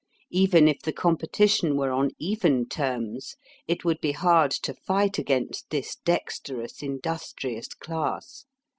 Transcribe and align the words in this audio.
Even 0.31 0.67
if 0.67 0.79
the 0.81 0.91
competition 0.91 1.77
were 1.77 1.91
on 1.91 2.09
even 2.17 2.67
terms, 2.67 3.35
it 3.67 3.85
would 3.85 4.01
be 4.01 4.13
hard 4.13 4.49
to 4.49 4.73
fight 4.73 5.19
against 5.19 5.69
this 5.69 5.97
dexterous 6.03 6.81
industrious 6.81 7.67
class. 7.75 8.45